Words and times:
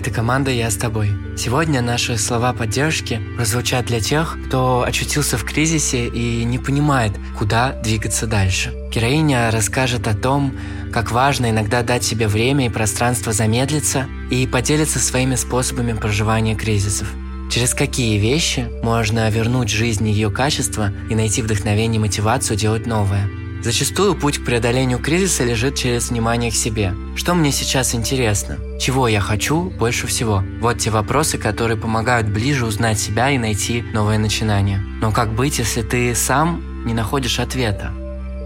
это 0.00 0.10
команда 0.10 0.50
«Я 0.50 0.70
с 0.70 0.76
тобой». 0.76 1.10
Сегодня 1.36 1.82
наши 1.82 2.16
слова 2.16 2.54
поддержки 2.54 3.20
прозвучат 3.36 3.84
для 3.84 4.00
тех, 4.00 4.38
кто 4.46 4.82
очутился 4.82 5.36
в 5.36 5.44
кризисе 5.44 6.08
и 6.08 6.42
не 6.44 6.58
понимает, 6.58 7.12
куда 7.38 7.72
двигаться 7.82 8.26
дальше. 8.26 8.72
Героиня 8.90 9.50
расскажет 9.50 10.08
о 10.08 10.14
том, 10.14 10.56
как 10.90 11.12
важно 11.12 11.50
иногда 11.50 11.82
дать 11.82 12.02
себе 12.02 12.28
время 12.28 12.64
и 12.66 12.70
пространство 12.70 13.34
замедлиться 13.34 14.06
и 14.30 14.46
поделиться 14.46 14.98
своими 15.00 15.34
способами 15.34 15.92
проживания 15.92 16.56
кризисов. 16.56 17.08
Через 17.50 17.74
какие 17.74 18.18
вещи 18.18 18.70
можно 18.82 19.28
вернуть 19.28 19.68
жизни 19.68 20.08
ее 20.08 20.30
качество 20.30 20.90
и 21.10 21.14
найти 21.14 21.42
вдохновение 21.42 21.98
и 21.98 22.00
мотивацию 22.00 22.56
делать 22.56 22.86
новое– 22.86 23.28
Зачастую 23.62 24.14
путь 24.14 24.38
к 24.38 24.44
преодолению 24.44 24.98
кризиса 24.98 25.44
лежит 25.44 25.74
через 25.74 26.08
внимание 26.08 26.50
к 26.50 26.54
себе. 26.54 26.94
Что 27.14 27.34
мне 27.34 27.52
сейчас 27.52 27.94
интересно? 27.94 28.56
Чего 28.80 29.06
я 29.06 29.20
хочу 29.20 29.64
больше 29.64 30.06
всего? 30.06 30.42
Вот 30.60 30.78
те 30.78 30.90
вопросы, 30.90 31.36
которые 31.36 31.76
помогают 31.76 32.26
ближе 32.26 32.64
узнать 32.64 32.98
себя 32.98 33.30
и 33.30 33.36
найти 33.36 33.82
новое 33.82 34.16
начинание. 34.16 34.78
Но 34.78 35.12
как 35.12 35.34
быть, 35.34 35.58
если 35.58 35.82
ты 35.82 36.14
сам 36.14 36.86
не 36.86 36.94
находишь 36.94 37.38
ответа? 37.38 37.92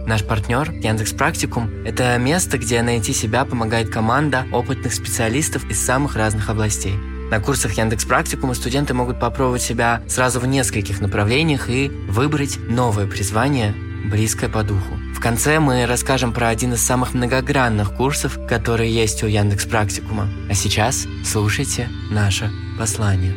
Наш 0.04 0.24
партнер 0.24 0.72
Яндекс 0.72 1.12
Практикум– 1.12 1.70
это 1.84 2.18
место, 2.18 2.58
где 2.58 2.82
найти 2.82 3.12
себя 3.12 3.44
помогает 3.44 3.90
команда 3.90 4.46
опытных 4.52 4.92
специалистов 4.92 5.64
из 5.70 5.80
самых 5.80 6.16
разных 6.16 6.50
областей. 6.50 6.96
На 7.30 7.38
курсах 7.40 7.78
Яндекс 7.78 8.04
Практикума 8.04 8.54
студенты 8.54 8.94
могут 8.94 9.20
попробовать 9.20 9.62
себя 9.62 10.02
сразу 10.08 10.40
в 10.40 10.46
нескольких 10.46 11.00
направлениях 11.00 11.70
и 11.70 11.88
выбрать 12.08 12.58
новое 12.68 13.06
призвание, 13.06 13.74
близкое 14.04 14.48
по 14.48 14.62
духу. 14.62 14.94
В 15.14 15.20
конце 15.20 15.58
мы 15.58 15.86
расскажем 15.86 16.32
про 16.32 16.48
один 16.48 16.74
из 16.74 16.82
самых 16.82 17.14
многогранных 17.14 17.94
курсов, 17.94 18.38
которые 18.46 18.92
есть 18.92 19.22
у 19.22 19.26
Яндекс 19.26 19.66
Практикума. 19.66 20.28
А 20.50 20.54
сейчас 20.54 21.06
слушайте 21.24 21.88
наше 22.10 22.50
послание. 22.78 23.34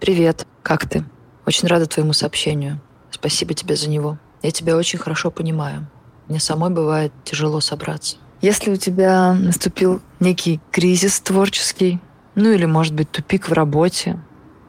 Привет, 0.00 0.46
как 0.62 0.88
ты? 0.88 1.04
Очень 1.44 1.68
рада 1.68 1.84
твоему 1.84 2.14
сообщению. 2.14 2.80
Спасибо 3.10 3.52
тебе 3.52 3.76
за 3.76 3.90
него. 3.90 4.18
Я 4.42 4.52
тебя 4.52 4.76
очень 4.76 4.98
хорошо 4.98 5.30
понимаю. 5.30 5.86
Мне 6.28 6.40
самой 6.40 6.70
бывает 6.70 7.12
тяжело 7.24 7.60
собраться. 7.60 8.16
Если 8.40 8.70
у 8.70 8.76
тебя 8.76 9.32
наступил 9.32 10.00
некий 10.20 10.60
кризис 10.70 11.20
творческий, 11.20 12.00
ну 12.34 12.52
или, 12.52 12.66
может 12.66 12.94
быть, 12.94 13.10
тупик 13.10 13.48
в 13.48 13.52
работе, 13.52 14.20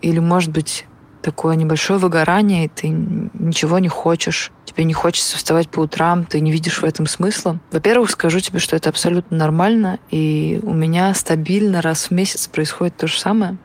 или, 0.02 0.20
может 0.20 0.52
быть, 0.52 0.88
такое 1.22 1.56
небольшое 1.56 2.00
выгорание, 2.00 2.66
и 2.66 2.68
ты 2.70 2.88
ничего 2.88 3.80
не 3.80 3.90
хочешь, 3.90 4.52
тебе 4.66 4.86
не 4.86 4.94
хочется 4.94 5.38
вставать 5.38 5.70
по 5.70 5.82
утрам, 5.82 6.26
ты 6.26 6.40
не 6.40 6.52
видишь 6.52 6.82
в 6.82 6.86
этом 6.86 7.06
смысла. 7.06 7.60
Во-первых, 7.72 8.10
скажу 8.10 8.40
тебе, 8.40 8.60
что 8.60 8.76
это 8.76 8.90
абсолютно 8.90 9.38
нормально, 9.38 10.00
и 10.10 10.60
у 10.64 10.74
меня 10.74 11.14
стабильно 11.14 11.82
раз 11.82 12.06
в 12.06 12.12
месяц 12.12 12.48
происходит 12.48 12.96
то 12.98 13.08
же 13.08 13.20
самое. 13.20 13.58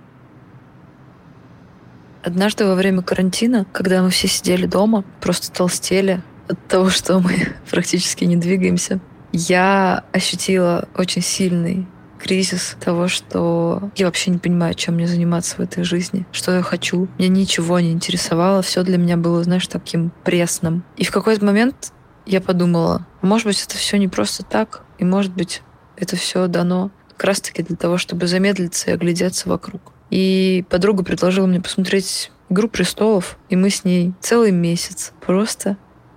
Однажды 2.22 2.66
во 2.66 2.74
время 2.74 3.02
карантина, 3.02 3.66
когда 3.72 4.02
мы 4.02 4.10
все 4.10 4.28
сидели 4.28 4.66
дома, 4.66 5.04
просто 5.20 5.52
толстели 5.52 6.22
от 6.48 6.66
того, 6.68 6.90
что 6.90 7.20
мы 7.20 7.54
практически 7.70 8.24
не 8.24 8.36
двигаемся, 8.36 9.00
я 9.32 10.04
ощутила 10.12 10.88
очень 10.96 11.22
сильный 11.22 11.86
кризис 12.24 12.76
того, 12.80 13.06
что 13.08 13.90
я 13.96 14.06
вообще 14.06 14.30
не 14.30 14.38
понимаю, 14.38 14.72
чем 14.74 14.94
мне 14.94 15.06
заниматься 15.06 15.56
в 15.56 15.60
этой 15.60 15.84
жизни, 15.84 16.26
что 16.32 16.52
я 16.52 16.62
хочу. 16.62 17.06
Мне 17.18 17.28
ничего 17.28 17.78
не 17.80 17.92
интересовало, 17.92 18.62
все 18.62 18.82
для 18.82 18.96
меня 18.96 19.18
было, 19.18 19.44
знаешь, 19.44 19.66
таким 19.66 20.10
пресным. 20.24 20.84
И 20.96 21.04
в 21.04 21.10
какой-то 21.10 21.44
момент 21.44 21.92
я 22.24 22.40
подумала, 22.40 23.06
может 23.20 23.46
быть, 23.46 23.62
это 23.62 23.76
все 23.76 23.98
не 23.98 24.08
просто 24.08 24.42
так, 24.42 24.84
и 24.98 25.04
может 25.04 25.34
быть, 25.34 25.62
это 25.96 26.16
все 26.16 26.46
дано 26.46 26.90
как 27.10 27.24
раз-таки 27.24 27.62
для 27.62 27.76
того, 27.76 27.98
чтобы 27.98 28.26
замедлиться 28.26 28.90
и 28.90 28.94
оглядеться 28.94 29.48
вокруг. 29.48 29.92
И 30.10 30.64
подруга 30.70 31.04
предложила 31.04 31.46
мне 31.46 31.60
посмотреть 31.60 32.30
«Игру 32.48 32.68
престолов», 32.68 33.36
и 33.50 33.56
мы 33.56 33.68
с 33.68 33.84
ней 33.84 34.14
целый 34.20 34.50
месяц 34.50 35.12
просто 35.20 35.76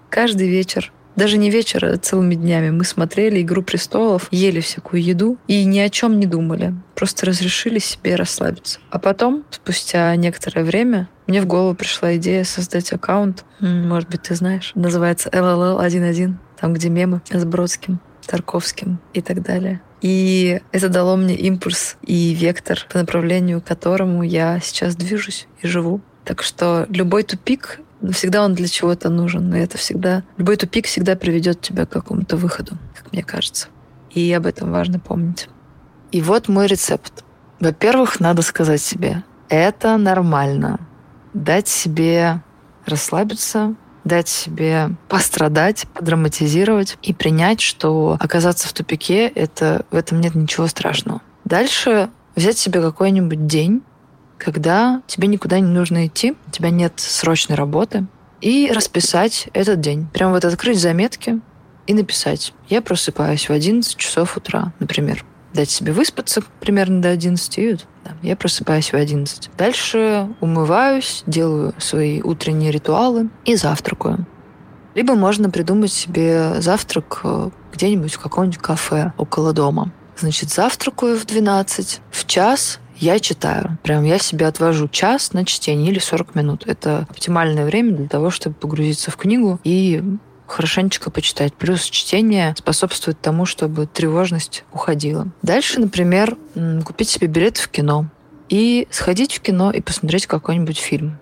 каждый 0.09 0.47
вечер 0.47 0.91
даже 1.17 1.37
не 1.37 1.49
вечер, 1.49 1.83
а 1.83 1.97
целыми 1.97 2.35
днями 2.35 2.69
мы 2.69 2.83
смотрели 2.85 3.41
«Игру 3.41 3.63
престолов», 3.63 4.27
ели 4.29 4.59
всякую 4.59 5.01
еду 5.01 5.37
и 5.47 5.65
ни 5.65 5.79
о 5.79 5.89
чем 5.89 6.19
не 6.19 6.27
думали. 6.27 6.75
Просто 6.93 7.25
разрешили 7.25 7.79
себе 7.79 8.15
расслабиться. 8.15 8.79
А 8.91 8.99
потом, 8.99 9.43
спустя 9.49 10.15
некоторое 10.15 10.63
время, 10.63 11.09
мне 11.25 11.41
в 11.41 11.47
голову 11.47 11.73
пришла 11.73 12.15
идея 12.17 12.43
создать 12.43 12.93
аккаунт. 12.93 13.45
Может 13.59 14.09
быть, 14.09 14.21
ты 14.21 14.35
знаешь. 14.35 14.71
Называется 14.75 15.29
LLL11. 15.29 16.35
Там, 16.61 16.73
где 16.73 16.89
мемы 16.89 17.21
с 17.31 17.43
Бродским, 17.45 17.99
Тарковским 18.27 18.99
и 19.13 19.21
так 19.21 19.41
далее. 19.41 19.81
И 20.01 20.61
это 20.71 20.87
дало 20.87 21.17
мне 21.17 21.35
импульс 21.35 21.97
и 22.03 22.35
вектор, 22.35 22.85
по 22.91 22.99
направлению 22.99 23.61
которому 23.61 24.21
я 24.21 24.59
сейчас 24.59 24.95
движусь 24.95 25.47
и 25.63 25.67
живу. 25.67 26.01
Так 26.25 26.43
что 26.43 26.85
любой 26.89 27.23
тупик 27.23 27.79
но 28.01 28.11
всегда 28.11 28.43
он 28.43 28.53
для 28.53 28.67
чего-то 28.67 29.09
нужен. 29.09 29.53
И 29.53 29.59
это 29.59 29.77
всегда... 29.77 30.23
Любой 30.37 30.57
тупик 30.57 30.85
всегда 30.85 31.15
приведет 31.15 31.61
тебя 31.61 31.85
к 31.85 31.89
какому-то 31.89 32.37
выходу, 32.37 32.77
как 32.95 33.11
мне 33.11 33.23
кажется. 33.23 33.67
И 34.11 34.31
об 34.33 34.45
этом 34.45 34.71
важно 34.71 34.99
помнить. 34.99 35.49
И 36.11 36.21
вот 36.21 36.47
мой 36.47 36.67
рецепт. 36.67 37.23
Во-первых, 37.59 38.19
надо 38.19 38.41
сказать 38.41 38.81
себе, 38.81 39.23
это 39.49 39.97
нормально. 39.97 40.79
Дать 41.33 41.67
себе 41.67 42.41
расслабиться, 42.85 43.75
дать 44.03 44.29
себе 44.29 44.91
пострадать, 45.09 45.85
подраматизировать 45.93 46.97
и 47.01 47.13
принять, 47.13 47.61
что 47.61 48.17
оказаться 48.19 48.67
в 48.67 48.73
тупике, 48.73 49.27
это, 49.27 49.85
в 49.91 49.95
этом 49.95 50.21
нет 50.21 50.35
ничего 50.35 50.67
страшного. 50.67 51.21
Дальше 51.45 52.09
взять 52.35 52.57
себе 52.57 52.81
какой-нибудь 52.81 53.47
день, 53.47 53.81
когда 54.37 55.01
тебе 55.07 55.27
никуда 55.27 55.59
не 55.59 55.67
нужно 55.67 56.07
идти, 56.07 56.35
у 56.47 56.51
тебя 56.51 56.69
нет 56.69 56.93
срочной 56.97 57.55
работы, 57.55 58.07
и 58.41 58.71
расписать 58.71 59.49
этот 59.53 59.81
день. 59.81 60.07
Прям 60.13 60.31
вот 60.31 60.45
открыть 60.45 60.79
заметки 60.79 61.39
и 61.87 61.93
написать. 61.93 62.53
Я 62.69 62.81
просыпаюсь 62.81 63.49
в 63.49 63.51
11 63.51 63.97
часов 63.97 64.37
утра, 64.37 64.73
например. 64.79 65.25
Дать 65.53 65.69
себе 65.69 65.91
выспаться 65.91 66.43
примерно 66.59 67.01
до 67.01 67.09
11, 67.09 67.57
и 67.57 67.77
да, 68.03 68.11
я 68.21 68.35
просыпаюсь 68.35 68.91
в 68.91 68.95
11. 68.95 69.49
Дальше 69.57 70.29
умываюсь, 70.39 71.23
делаю 71.25 71.73
свои 71.79 72.21
утренние 72.21 72.71
ритуалы 72.71 73.29
и 73.45 73.55
завтракаю. 73.55 74.27
Либо 74.93 75.15
можно 75.15 75.49
придумать 75.49 75.91
себе 75.91 76.59
завтрак 76.59 77.21
э, 77.23 77.49
где-нибудь 77.73 78.13
в 78.13 78.19
каком-нибудь 78.19 78.57
кафе 78.57 79.13
около 79.17 79.53
дома. 79.53 79.91
Значит, 80.17 80.49
завтракаю 80.49 81.17
в 81.17 81.25
12. 81.25 82.01
В 82.11 82.25
час 82.25 82.79
я 82.99 83.19
читаю. 83.19 83.77
Прям 83.83 84.03
я 84.03 84.19
себе 84.19 84.47
отвожу 84.47 84.87
час 84.87 85.33
на 85.33 85.45
чтение 85.45 85.91
или 85.91 85.99
40 85.99 86.35
минут. 86.35 86.63
Это 86.65 87.07
оптимальное 87.09 87.65
время 87.65 87.95
для 87.95 88.07
того, 88.07 88.29
чтобы 88.29 88.55
погрузиться 88.55 89.11
в 89.11 89.17
книгу 89.17 89.59
и 89.63 90.03
хорошенечко 90.47 91.11
почитать. 91.11 91.53
Плюс 91.53 91.83
чтение 91.83 92.55
способствует 92.57 93.19
тому, 93.21 93.45
чтобы 93.45 93.85
тревожность 93.85 94.63
уходила. 94.71 95.27
Дальше, 95.41 95.79
например, 95.79 96.37
купить 96.85 97.09
себе 97.09 97.27
билет 97.27 97.57
в 97.57 97.69
кино 97.69 98.07
и 98.49 98.87
сходить 98.89 99.35
в 99.35 99.41
кино 99.41 99.71
и 99.71 99.81
посмотреть 99.81 100.25
какой-нибудь 100.25 100.77
фильм. 100.77 101.19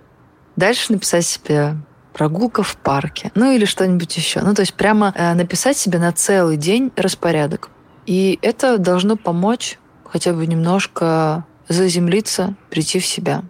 Дальше 0.55 0.93
написать 0.93 1.25
себе 1.25 1.75
прогулка 2.13 2.63
в 2.63 2.77
парке, 2.77 3.31
ну 3.35 3.51
или 3.51 3.65
что-нибудь 3.65 4.15
еще. 4.15 4.41
Ну, 4.41 4.53
то 4.53 4.61
есть 4.61 4.73
прямо 4.75 5.11
э, 5.15 5.33
написать 5.33 5.77
себе 5.77 5.99
на 5.99 6.13
целый 6.13 6.55
день 6.55 6.91
распорядок. 6.95 7.69
И 8.05 8.39
это 8.41 8.77
должно 8.77 9.17
помочь 9.17 9.79
хотя 10.05 10.31
бы 10.31 10.47
немножко 10.47 11.45
заземлиться, 11.67 12.55
прийти 12.69 12.99
в 12.99 13.05
себя. 13.05 13.43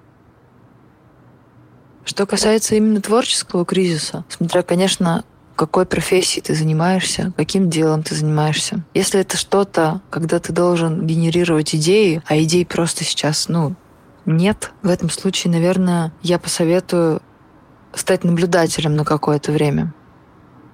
Что 2.05 2.25
касается 2.25 2.75
именно 2.75 3.01
творческого 3.01 3.65
кризиса, 3.65 4.25
смотря, 4.29 4.61
конечно, 4.61 5.23
какой 5.55 5.85
профессией 5.85 6.43
ты 6.43 6.53
занимаешься, 6.53 7.33
каким 7.35 7.69
делом 7.69 8.03
ты 8.03 8.13
занимаешься. 8.13 8.83
Если 8.93 9.19
это 9.19 9.37
что-то, 9.37 10.01
когда 10.09 10.39
ты 10.39 10.53
должен 10.53 11.07
генерировать 11.07 11.73
идеи, 11.75 12.21
а 12.27 12.37
идей 12.37 12.65
просто 12.65 13.03
сейчас, 13.03 13.47
ну, 13.47 13.75
нет, 14.25 14.71
в 14.81 14.89
этом 14.89 15.09
случае, 15.09 15.53
наверное, 15.53 16.11
я 16.21 16.39
посоветую 16.39 17.21
стать 17.93 18.23
наблюдателем 18.23 18.95
на 18.95 19.05
какое-то 19.05 19.51
время. 19.51 19.93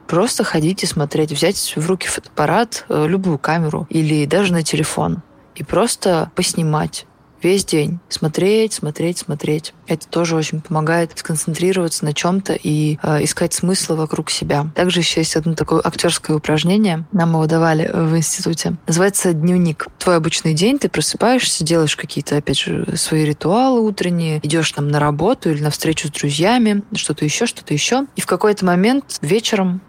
Просто 0.07 0.43
ходить 0.43 0.83
и 0.83 0.87
смотреть, 0.87 1.31
взять 1.31 1.73
в 1.75 1.85
руки 1.87 2.07
фотоаппарат, 2.07 2.85
э, 2.89 3.07
любую 3.07 3.37
камеру 3.37 3.87
или 3.89 4.25
даже 4.25 4.51
на 4.51 4.63
телефон 4.63 5.21
и 5.55 5.63
просто 5.63 6.31
поснимать 6.35 7.05
весь 7.43 7.65
день. 7.65 7.99
Смотреть, 8.09 8.73
смотреть, 8.73 9.19
смотреть. 9.19 9.73
Это 9.87 10.07
тоже 10.07 10.35
очень 10.35 10.61
помогает 10.61 11.11
сконцентрироваться 11.15 12.05
на 12.05 12.13
чем-то 12.13 12.53
и 12.53 12.97
э, 13.01 13.23
искать 13.23 13.53
смысл 13.53 13.95
вокруг 13.95 14.29
себя. 14.29 14.67
Также 14.75 14.99
еще 14.99 15.21
есть 15.21 15.35
одно 15.35 15.53
такое 15.53 15.81
актерское 15.83 16.37
упражнение. 16.37 17.05
Нам 17.11 17.31
его 17.31 17.45
давали 17.45 17.89
в 17.93 18.15
институте. 18.15 18.75
Называется 18.87 19.33
дневник. 19.33 19.87
Твой 19.97 20.17
обычный 20.17 20.53
день, 20.53 20.79
ты 20.79 20.89
просыпаешься, 20.89 21.63
делаешь 21.63 21.95
какие-то, 21.95 22.37
опять 22.37 22.59
же, 22.59 22.95
свои 22.95 23.25
ритуалы 23.25 23.81
утренние, 23.81 24.39
идешь 24.43 24.71
там 24.71 24.87
на 24.87 24.99
работу 24.99 25.51
или 25.51 25.61
на 25.61 25.69
встречу 25.69 26.07
с 26.07 26.11
друзьями, 26.11 26.83
что-то 26.95 27.25
еще, 27.25 27.45
что-то 27.45 27.73
еще. 27.73 28.05
И 28.15 28.21
в 28.21 28.25
какой-то 28.25 28.65
момент 28.65 29.17
вечером 29.21 29.81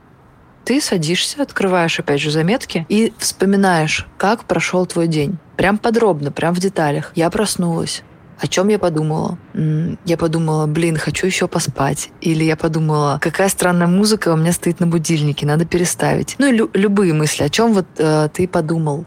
ты 0.64 0.80
садишься, 0.80 1.42
открываешь, 1.42 1.98
опять 1.98 2.20
же, 2.20 2.30
заметки 2.30 2.86
и 2.88 3.12
вспоминаешь, 3.18 4.06
как 4.18 4.44
прошел 4.44 4.86
твой 4.86 5.08
день. 5.08 5.38
Прям 5.56 5.78
подробно, 5.78 6.32
прям 6.32 6.54
в 6.54 6.58
деталях. 6.58 7.12
Я 7.14 7.30
проснулась. 7.30 8.02
О 8.40 8.48
чем 8.48 8.68
я 8.68 8.78
подумала? 8.80 9.38
Я 10.04 10.16
подумала, 10.16 10.66
блин, 10.66 10.96
хочу 10.96 11.26
еще 11.26 11.46
поспать. 11.46 12.10
Или 12.20 12.42
я 12.42 12.56
подумала, 12.56 13.18
какая 13.20 13.48
странная 13.48 13.86
музыка 13.86 14.32
у 14.32 14.36
меня 14.36 14.52
стоит 14.52 14.80
на 14.80 14.86
будильнике, 14.88 15.46
надо 15.46 15.64
переставить. 15.64 16.34
Ну 16.38 16.46
и 16.46 16.52
лю- 16.52 16.70
любые 16.74 17.12
мысли, 17.12 17.44
о 17.44 17.48
чем 17.48 17.72
вот 17.72 17.86
э, 17.98 18.28
ты 18.32 18.48
подумал. 18.48 19.04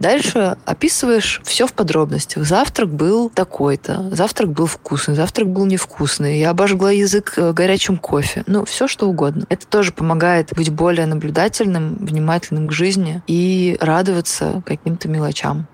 Дальше 0.00 0.56
описываешь 0.64 1.42
все 1.44 1.66
в 1.66 1.74
подробностях. 1.74 2.44
Завтрак 2.46 2.88
был 2.88 3.28
такой-то, 3.28 4.08
завтрак 4.16 4.50
был 4.50 4.64
вкусный, 4.64 5.14
завтрак 5.14 5.48
был 5.50 5.66
невкусный, 5.66 6.38
я 6.38 6.50
обожгла 6.50 6.90
язык 6.90 7.34
э, 7.36 7.52
горячим 7.52 7.98
кофе. 7.98 8.42
Ну, 8.46 8.64
все 8.64 8.88
что 8.88 9.10
угодно. 9.10 9.44
Это 9.50 9.66
тоже 9.66 9.92
помогает 9.92 10.54
быть 10.56 10.70
более 10.70 11.04
наблюдательным, 11.04 11.96
внимательным 11.96 12.66
к 12.68 12.72
жизни 12.72 13.22
и 13.26 13.76
радоваться 13.78 14.62
каким-то 14.64 15.06
мелочам. 15.06 15.68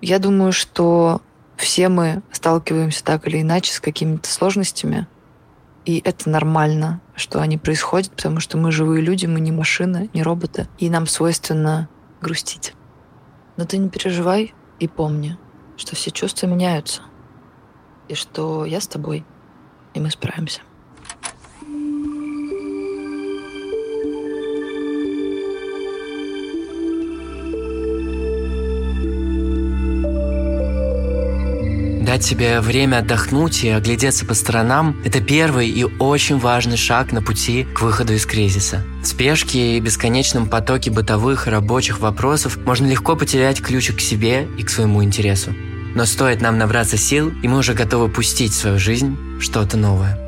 Я 0.00 0.18
думаю, 0.18 0.52
что 0.52 1.22
все 1.56 1.88
мы 1.88 2.22
сталкиваемся 2.32 3.04
так 3.04 3.28
или 3.28 3.42
иначе 3.42 3.72
с 3.72 3.78
какими-то 3.78 4.28
сложностями, 4.28 5.06
и 5.84 6.00
это 6.04 6.30
нормально, 6.30 7.00
что 7.14 7.40
они 7.40 7.58
происходят, 7.58 8.10
потому 8.10 8.40
что 8.40 8.56
мы 8.56 8.72
живые 8.72 9.02
люди, 9.02 9.26
мы 9.26 9.40
не 9.40 9.52
машины, 9.52 10.10
не 10.14 10.22
роботы, 10.22 10.68
и 10.78 10.88
нам 10.88 11.06
свойственно 11.06 11.88
грустить. 12.20 12.74
Но 13.56 13.64
ты 13.64 13.76
не 13.78 13.88
переживай 13.88 14.54
и 14.80 14.88
помни, 14.88 15.38
что 15.76 15.94
все 15.94 16.10
чувства 16.10 16.46
меняются, 16.46 17.02
и 18.08 18.14
что 18.14 18.64
я 18.64 18.80
с 18.80 18.88
тобой, 18.88 19.24
и 19.92 20.00
мы 20.00 20.10
справимся. 20.10 20.62
Дать 32.04 32.22
себе 32.22 32.60
время 32.60 32.98
отдохнуть 32.98 33.64
и 33.64 33.70
оглядеться 33.70 34.26
по 34.26 34.34
сторонам– 34.34 35.00
это 35.06 35.22
первый 35.22 35.70
и 35.70 35.84
очень 35.84 36.38
важный 36.38 36.76
шаг 36.76 37.12
на 37.12 37.22
пути 37.22 37.66
к 37.74 37.80
выходу 37.80 38.12
из 38.12 38.26
кризиса. 38.26 38.84
В 39.02 39.06
спешке 39.06 39.78
и 39.78 39.80
бесконечном 39.80 40.46
потоке 40.50 40.90
бытовых 40.90 41.46
и 41.46 41.50
рабочих 41.50 42.00
вопросов 42.00 42.58
можно 42.66 42.86
легко 42.86 43.16
потерять 43.16 43.62
ключик 43.62 43.96
к 43.96 44.00
себе 44.00 44.46
и 44.58 44.62
к 44.62 44.68
своему 44.68 45.02
интересу. 45.02 45.54
Но 45.94 46.04
стоит 46.04 46.42
нам 46.42 46.58
набраться 46.58 46.98
сил, 46.98 47.32
и 47.42 47.48
мы 47.48 47.56
уже 47.56 47.72
готовы 47.72 48.10
пустить 48.10 48.52
в 48.52 48.56
свою 48.56 48.78
жизнь 48.78 49.16
что-то 49.40 49.78
новое. 49.78 50.18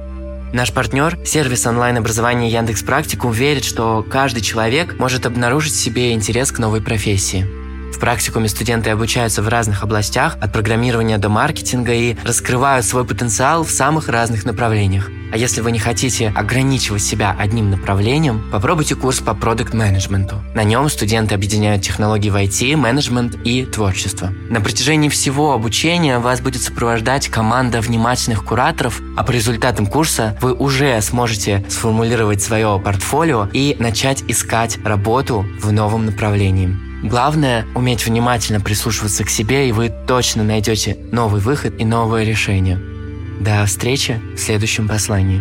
Наш 0.55 0.73
партнер, 0.73 1.19
сервис 1.27 1.67
онлайн-образования 1.67 2.49
Яндекс 2.49 2.85
Практикум, 2.85 3.33
верит, 3.33 3.65
что 3.65 4.03
каждый 4.03 4.41
человек 4.41 4.99
может 4.99 5.27
обнаружить 5.27 5.75
в 5.75 5.83
себе 5.83 6.15
интерес 6.15 6.53
к 6.53 6.59
новой 6.59 6.81
профессии– 6.81 7.47
в 7.93 7.99
практикуме 7.99 8.49
студенты 8.49 8.91
обучаются 8.91 9.43
в 9.43 9.49
разных 9.49 9.83
областях, 9.83 10.37
от 10.41 10.53
программирования 10.53 11.19
до 11.19 11.29
маркетинга 11.29 11.93
и 11.93 12.17
раскрывают 12.25 12.85
свой 12.85 13.05
потенциал 13.05 13.65
в 13.65 13.71
самых 13.71 14.09
разных 14.09 14.45
направлениях. 14.45 15.11
А 15.33 15.37
если 15.37 15.61
вы 15.61 15.73
не 15.73 15.79
хотите 15.79 16.33
ограничивать 16.35 17.03
себя 17.03 17.35
одним 17.39 17.71
направлением, 17.71 18.49
попробуйте 18.53 18.95
курс 18.95 19.19
по 19.19 19.35
продукт 19.35 19.75
менеджменту 19.75 20.37
На 20.55 20.63
нем 20.63 20.89
студенты 20.89 21.35
объединяют 21.35 21.83
технологии 21.83 22.31
в 22.31 22.37
IT, 22.37 22.77
менеджмент 22.77 23.37
и 23.45 23.65
творчество. 23.65 24.33
На 24.49 24.61
протяжении 24.61 25.09
всего 25.09 25.53
обучения 25.53 26.19
вас 26.19 26.41
будет 26.41 26.63
сопровождать 26.63 27.29
команда 27.29 27.81
внимательных 27.81 28.45
кураторов, 28.45 29.01
а 29.17 29.25
по 29.25 29.33
результатам 29.33 29.87
курса 29.87 30.37
вы 30.41 30.55
уже 30.55 31.01
сможете 31.03 31.65
сформулировать 31.69 32.43
свое 32.43 32.81
портфолио 32.83 33.49
и 33.53 33.77
начать 33.79 34.23
искать 34.29 34.79
работу 34.85 35.45
в 35.61 35.73
новом 35.73 36.07
направлении. 36.07 36.86
Главное– 37.07 37.65
уметь 37.77 38.05
внимательно 38.05 38.61
прислушиваться 38.61 39.23
к 39.23 39.31
себе, 39.31 39.69
и 39.69 39.73
вы 39.73 39.93
точно 40.09 40.43
найдете 40.43 40.97
новый 41.13 41.41
выход 41.41 41.81
и 41.81 41.85
новое 41.85 42.25
решение. 42.25 42.81
До 43.41 43.65
встречи 43.65 44.21
в 44.35 44.39
следующем 44.39 44.89
послании. 44.89 45.41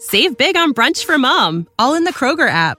Save 0.00 0.38
big 0.38 0.56
on 0.56 0.72
brunch 0.72 1.04
for 1.04 1.18
mom, 1.18 1.66
all 1.76 1.92
in 1.94 2.04
the 2.04 2.12
Kroger 2.12 2.48
app. 2.48 2.78